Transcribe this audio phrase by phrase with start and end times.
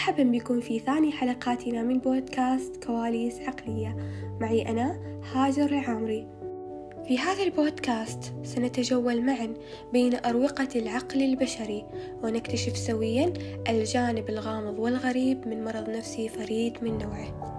[0.00, 3.96] مرحبا بكم في ثاني حلقاتنا من بودكاست كواليس عقلية.
[4.40, 5.00] معي أنا
[5.32, 6.26] هاجر العامري
[7.08, 9.54] في هذا البودكاست سنتجول معا
[9.92, 11.84] بين أروقة العقل البشري
[12.22, 13.32] ونكتشف سويا
[13.68, 17.50] الجانب الغامض والغريب من مرض نفسي فريد من نوعه.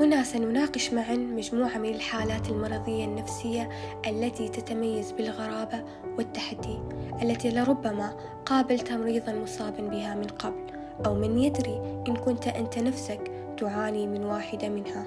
[0.00, 3.68] هنا سنناقش معا مجموعة من الحالات المرضية النفسية
[4.06, 5.84] التي تتميز بالغرابة
[6.18, 6.78] والتحدي
[7.22, 8.16] التي لربما
[8.46, 10.79] قابلت مريضا مصابا بها من قبل.
[11.06, 15.04] أو من يدري إن كنت أنت نفسك تعاني من واحدة منها.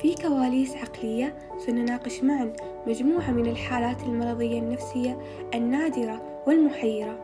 [0.00, 1.34] في كواليس عقلية
[1.66, 2.52] سنناقش معا
[2.86, 5.18] مجموعة من الحالات المرضية النفسية
[5.54, 7.18] النادرة والمحيرة.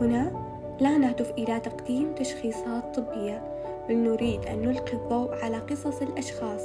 [0.00, 0.32] هنا
[0.80, 3.49] لا نهدف إلى تقديم تشخيصات طبية.
[3.90, 6.60] بل نريد أن نلقي الضوء على قصص الأشخاص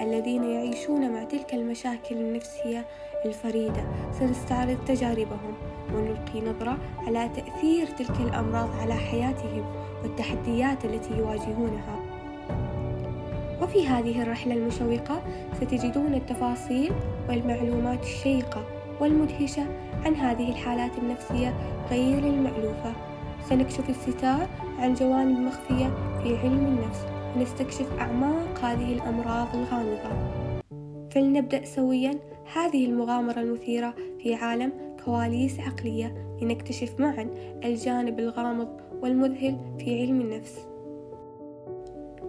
[0.00, 2.86] الذين يعيشون مع تلك المشاكل النفسية
[3.24, 3.84] الفريدة.
[4.18, 5.54] سنستعرض تجاربهم
[5.94, 9.64] ونلقي نظرة على تأثير تلك الأمراض على حياتهم
[10.02, 12.00] والتحديات التي يواجهونها.
[13.62, 15.22] وفي هذه الرحلة المشوقة
[15.56, 16.92] ستجدون التفاصيل
[17.28, 18.64] والمعلومات الشيقة
[19.00, 19.66] والمدهشة
[20.04, 21.54] عن هذه الحالات النفسية
[21.90, 22.92] غير المألوفة.
[23.44, 25.86] سنكشف الستار عن جوانب مخفية
[26.22, 30.28] في علم النفس ونستكشف أعماق هذه الأمراض الغامضة.
[31.10, 32.18] فلنبدأ سويا.
[32.54, 34.72] هذه المغامرة المثيرة في عالم
[35.04, 37.30] كواليس عقلية لنكتشف معا
[37.64, 38.68] الجانب الغامض
[39.02, 40.66] والمذهل في علم النفس.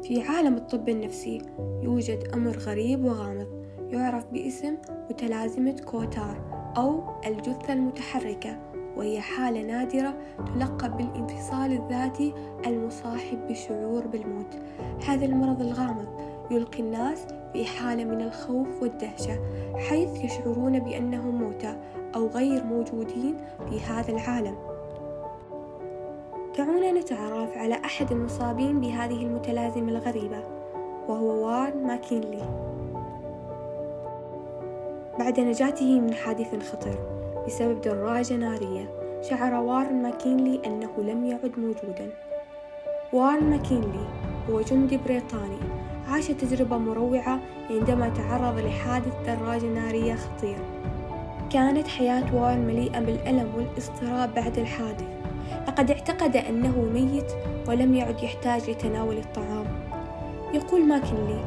[0.03, 1.41] في عالم الطب النفسي
[1.83, 3.47] يوجد أمر غريب وغامض
[3.89, 4.77] يعرف باسم
[5.09, 6.41] متلازمة كوتار
[6.77, 8.68] أو الجثة المتحركة.
[8.99, 10.13] وهي حالة نادرة
[10.55, 12.33] تلقب بالانفصال الذاتي
[12.65, 14.55] المصاحب بشعور بالموت.
[15.07, 16.07] هذا المرض الغامض
[16.51, 19.39] يلقي الناس في حالة من الخوف والدهشة
[19.75, 21.75] حيث يشعرون بأنهم موتى
[22.15, 23.37] أو غير موجودين
[23.69, 24.55] في هذا العالم.
[26.57, 30.43] دعونا نتعرف على أحد المصابين بهذه المتلازمة الغريبة
[31.07, 32.69] وهو وارن ماكينلي.
[35.19, 36.95] بعد نجاته من حادث خطر
[37.47, 38.98] بسبب دراجة نارية.
[39.21, 42.09] شعر وارن ماكينلي أنه لم يعد موجودا.
[43.13, 44.07] وارن ماكينلي
[44.49, 45.57] هو جندي بريطاني
[46.07, 50.57] عاش تجربة مروعة عندما تعرض لحادث دراجة نارية خطير
[51.49, 55.07] كانت حياة وارن مليئة بالألم والاضطراب بعد الحادث.
[55.67, 57.31] لقد اعتقد أنه ميت
[57.67, 59.65] ولم يعد يحتاج لتناول الطعام.
[60.53, 61.45] يقول ماكنلي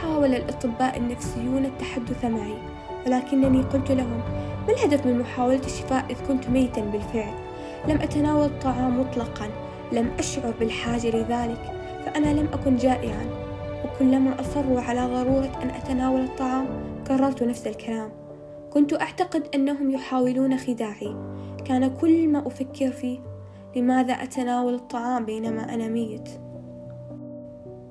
[0.00, 2.56] حاول الأطباء النفسيون التحدث معي
[3.06, 4.20] ولكنني قلت لهم
[4.70, 7.34] ما الهدف من محاولة الشفاء إذ كنت ميتا بالفعل؟
[7.88, 9.50] لم أتناول الطعام مطلقا
[9.92, 11.72] لم أشعر بالحاجة لذلك
[12.04, 13.26] فأنا لم أكن جائعا.
[13.84, 16.66] وكلما أصروا على ضرورة أن أتناول الطعام
[17.08, 18.10] كررت نفس الكلام.
[18.70, 21.16] كنت أعتقد أنهم يحاولون خداعي.
[21.64, 23.18] كان كل ما أفكر فيه
[23.76, 26.28] لماذا أتناول الطعام بينما أنا ميت؟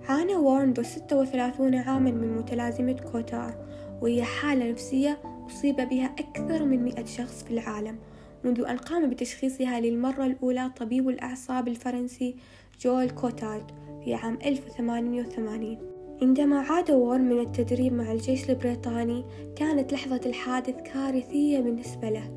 [0.09, 3.53] عانى وارن ذو ستة وثلاثون عاما من متلازمة كوتار
[4.01, 7.97] وهي حالة نفسية أصيب بها أكثر من مئة شخص في العالم.
[8.43, 12.35] منذ أن قام بتشخيصها للمرة الأولى طبيب الأعصاب الفرنسي
[12.81, 13.71] جول كوتارد
[14.03, 15.77] في عام 1880
[16.21, 22.31] عندما عاد وورن من التدريب مع الجيش البريطاني كانت لحظة الحادث كارثية بالنسبة له.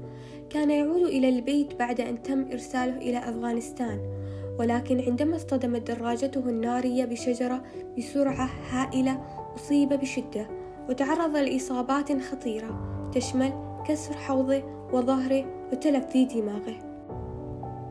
[0.50, 4.00] كان يعود إلى البيت بعد أن تم إرساله إلى أفغانستان.
[4.58, 7.62] ولكن عندما اصطدمت دراجته النارية بشجرة
[7.98, 9.24] بسرعة هائلة
[9.56, 10.48] أصيب بشدة
[10.88, 12.91] وتعرض لإصابات خطيرة.
[13.14, 13.52] تشمل
[13.88, 14.62] كسر حوضه
[14.92, 16.74] وظهره وتلف في دماغه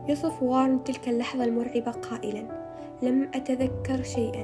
[0.08, 2.44] يصف وارن تلك اللحظة المرعبة قائلا
[3.02, 4.42] لم أتذكر شيئا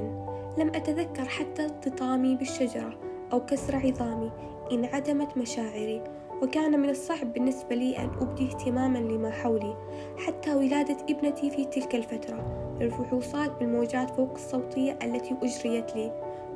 [0.57, 2.93] لم أتذكر حتى التطامي بالشجرة
[3.33, 4.31] أو كسر عظامي
[4.71, 6.03] انعدمت مشاعري
[6.41, 9.75] وكان من الصعب بالنسبة لي أن أبدي اهتماما لما حولي
[10.17, 16.11] حتى ولادة ابنتي في تلك الفترة الفحوصات بالموجات فوق الصوتية التي أجريت لي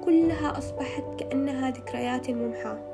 [0.05, 2.92] كلها أصبحت كأنها ذكريات ممحاة.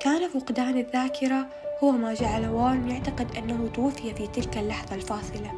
[0.00, 1.46] كان فقدان الذاكرة
[1.84, 5.50] هو ما جعل وارن يعتقد أنه توفي في تلك اللحظة الفاصلة.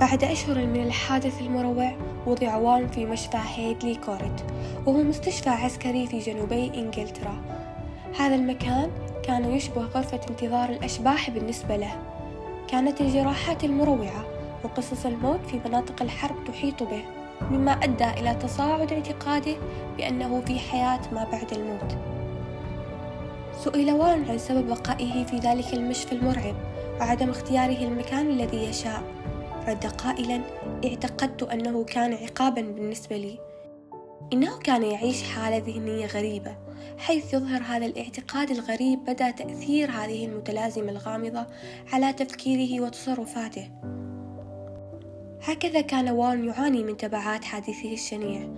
[0.00, 1.96] بعد أشهر من الحادث المروع
[2.26, 4.44] وضع وارن في مشفى هيدلي كورت
[4.86, 7.42] وهو مستشفى عسكري في جنوبي إنجلترا.
[8.18, 8.90] هذا المكان
[9.22, 11.92] كان يشبه غرفة انتظار الأشباح بالنسبة له.
[12.68, 14.24] كانت الجراحات المروعة
[14.64, 17.02] وقصص الموت في مناطق الحرب تحيط به
[17.50, 19.56] مما أدى إلى تصاعد اعتقاده
[19.96, 22.09] بأنه في حياة ما بعد الموت.
[23.64, 26.54] سئل وارن عن سبب بقائه في ذلك المشفى المرعب
[27.00, 29.02] وعدم اختياره المكان الذي يشاء.
[29.68, 30.40] رد قائلا
[30.84, 33.38] اعتقدت أنه كان عقابا بالنسبة لي.
[34.32, 36.56] إنه كان يعيش حالة ذهنية غريبة
[36.98, 41.46] حيث يظهر هذا الاعتقاد الغريب مدى تأثير هذه المتلازمة الغامضة
[41.92, 43.70] على تفكيره وتصرفاته.
[45.42, 48.48] هكذا كان وارن يعاني من تبعات حادثه الشنيع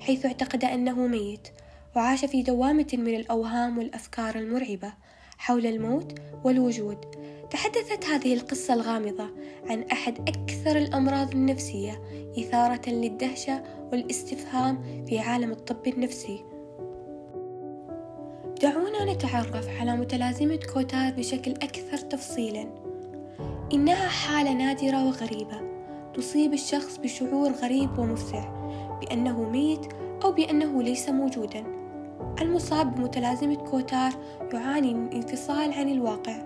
[0.00, 1.48] حيث اعتقد أنه ميت.
[1.96, 4.92] وعاش في دوامة من الأوهام والأفكار المرعبة
[5.38, 6.98] حول الموت والوجود.
[7.50, 9.30] تحدثت هذه القصة الغامضة
[9.70, 12.02] عن أحد أكثر الأمراض النفسية
[12.38, 13.62] إثارة للدهشة
[13.92, 16.44] والاستفهام في عالم الطب النفسي.
[18.62, 22.68] دعونا نتعرف على متلازمة كوتار بشكل أكثر تفصيلا.
[23.72, 25.60] إنها حالة نادرة وغريبة.
[26.14, 28.48] تصيب الشخص بشعور غريب ومفزع
[29.00, 29.92] بأنه ميت
[30.24, 31.77] أو بأنه ليس موجودا.
[32.42, 34.12] المصاب بمتلازمة كوتار
[34.52, 36.36] يعاني من انفصال عن الواقع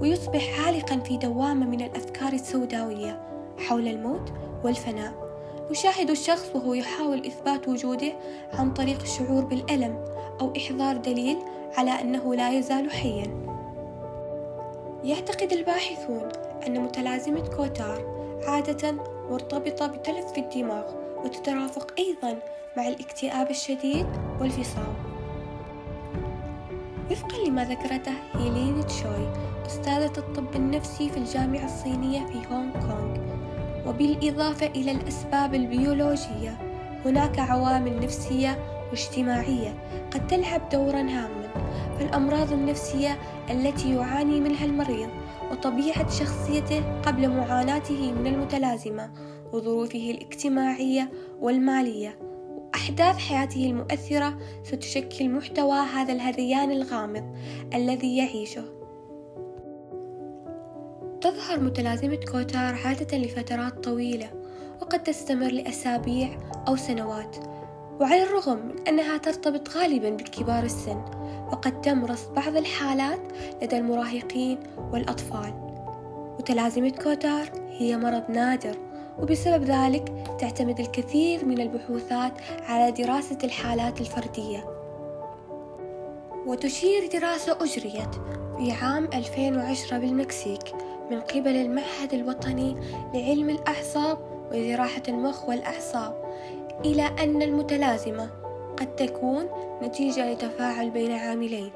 [0.00, 3.20] ويصبح عالقا في دوامة من الأفكار السوداوية
[3.58, 4.32] حول الموت
[4.64, 5.30] والفناء.
[5.70, 8.12] يشاهد الشخص وهو يحاول إثبات وجوده
[8.52, 10.04] عن طريق الشعور بالألم
[10.40, 11.38] أو إحضار دليل
[11.76, 13.50] على أنه لا يزال حيا.
[15.04, 16.28] يعتقد الباحثون
[16.66, 18.04] أن متلازمة كوتار
[18.46, 18.94] عادة
[19.30, 20.84] مرتبطة بتلف في الدماغ
[21.24, 22.38] وتترافق أيضا
[22.76, 24.06] مع الاكتئاب الشديد
[24.40, 25.09] والفصام.
[27.10, 29.32] وفقا لما ذكرته هيلين تشوي
[29.66, 33.18] أستاذة الطب النفسي في الجامعة الصينية في هونغ كونغ.
[33.86, 36.58] وبالإضافة إلى الأسباب البيولوجية
[37.04, 38.58] هناك عوامل نفسية
[38.90, 39.74] واجتماعية
[40.10, 41.50] قد تلعب دورا هاما.
[41.98, 43.18] فالأمراض النفسية
[43.50, 45.08] التي يعاني منها المريض
[45.52, 49.10] وطبيعة شخصيته قبل معاناته من المتلازمة
[49.52, 51.10] وظروفه الاجتماعية
[51.40, 52.29] والمالية.
[52.80, 57.36] وأحداث حياته المؤثرة ستشكل محتوى هذا الهذيان الغامض
[57.74, 58.64] الذي يعيشه.
[61.20, 64.30] تظهر متلازمة كوتار عادة لفترات طويلة
[64.80, 66.38] وقد تستمر لأسابيع
[66.68, 67.36] أو سنوات.
[68.00, 71.02] وعلى الرغم من أنها ترتبط غالبا بكبار السن
[71.52, 73.20] وقد تمرس بعض الحالات
[73.62, 74.58] لدى المراهقين
[74.92, 75.52] والأطفال.
[76.38, 84.64] متلازمة كوتار هي مرض نادر وبسبب ذلك تعتمد الكثير من البحوثات على دراسة الحالات الفردية.
[86.46, 88.14] وتشير دراسة أجريت
[88.58, 90.62] في عام 2010 بالمكسيك
[91.10, 92.76] من قبل المعهد الوطني
[93.14, 94.18] لعلم الأعصاب
[94.52, 96.24] وجراحة المخ والأعصاب
[96.84, 98.30] إلى أن المتلازمة
[98.78, 99.46] قد تكون
[99.82, 101.70] نتيجة لتفاعل بين عاملين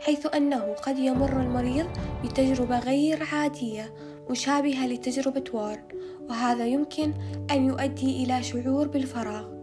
[0.00, 1.86] حيث أنه قد يمر المريض
[2.24, 3.94] بتجربة غير عادية
[4.30, 5.82] مشابهة لتجربة وارن
[6.30, 7.12] وهذا يمكن
[7.50, 9.56] أن يؤدي إلى شعور بالفراغ.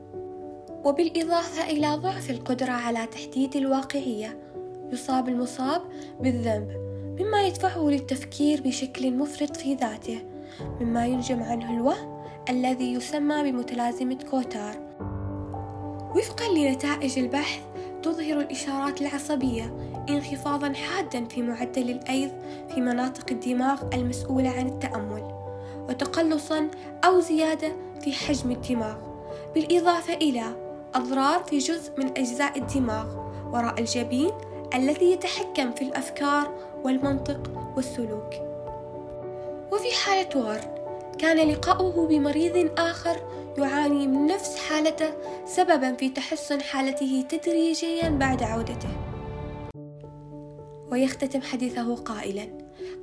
[0.86, 4.40] وبالإضافة إلى ضعف القدرة على تحديد الواقعية
[4.92, 5.82] يصاب المصاب
[6.20, 6.84] بالذنب
[7.20, 10.22] مما يدفعه للتفكير بشكل مفرط في ذاته
[10.82, 14.76] مما ينجم عنه الوهم الذي يسمى بمتلازمة كوتار.
[16.16, 17.62] وفقا لنتائج البحث
[18.04, 19.78] تظهر الإشارات العصبية
[20.10, 22.32] انخفاضا حادا في معدل الأيض
[22.74, 25.43] في مناطق الدماغ المسؤولة عن التأمل.
[25.90, 26.68] وتقلصا
[27.06, 28.96] أو زيادة في حجم الدماغ
[29.56, 30.44] بالإضافة إلى
[30.96, 33.06] أضرار في جزء من أجزاء الدماغ
[33.54, 34.32] وراء الجبين
[34.74, 36.52] الذي يتحكم في الأفكار
[36.84, 38.34] والمنطق والسلوك.
[39.72, 40.76] وفي حالة وارن
[41.20, 43.18] كان لقاؤه بمريض آخر
[43.58, 45.14] يعاني من نفس حالته
[45.46, 48.90] سببا في تحسن حالته تدريجيا بعد عودته.
[50.92, 52.48] ويختتم حديثه قائلا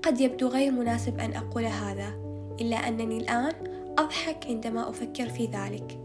[0.02, 2.29] قد يبدو غير مناسب أن أقول هذا.
[2.60, 3.52] إلا أنني الآن
[3.98, 5.98] أضحك عندما أفكر في ذلك.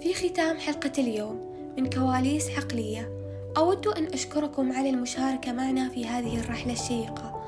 [0.00, 3.18] في ختام حلقة اليوم من كواليس عقلية
[3.56, 7.42] أود أن أشكركم على المشاركة معنا في هذه الرحلة الشيقة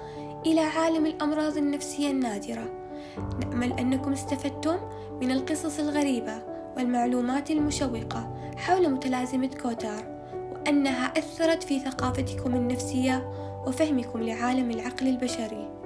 [0.46, 2.70] إلى عالم الأمراض النفسية النادرة.
[3.40, 4.76] نأمل أنكم استفدتم
[5.20, 6.42] من القصص الغريبة
[6.76, 10.20] والمعلومات المشوقة حول متلازمة كوتار
[10.52, 13.30] وأنها أثرت في ثقافتكم النفسية
[13.66, 15.79] وفهمكم لعالم العقل البشري.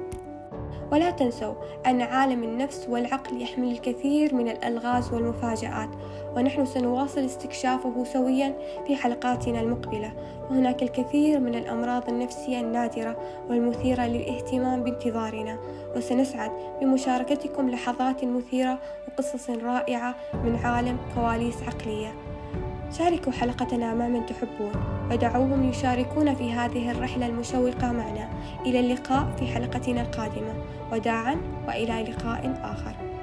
[0.95, 1.55] ولا تنسوا
[1.87, 5.89] أن عالم النفس والعقل يحمل الكثير من الألغاز والمفاجآت
[6.37, 8.55] ونحن سنواصل استكشافه سويا
[8.87, 10.13] في حلقاتنا المقبلة.
[10.51, 13.17] وهناك الكثير من الأمراض النفسية النادرة
[13.51, 15.59] والمثيرة للاهتمام بانتظارنا.
[15.97, 22.15] وسنسعد بمشاركتكم لحظات مثيرة وقصص رائعة من عالم كواليس عقلية.
[22.99, 24.73] شاركوا حلقتنا مع من تحبون
[25.11, 28.29] ودعوهم يشاركون في هذه الرحلة المشوقة معنا.
[28.67, 30.55] إلى اللقاء في حلقتنا القادمة.
[30.93, 31.37] وداعا
[31.69, 33.14] وإلى لقاء آخر.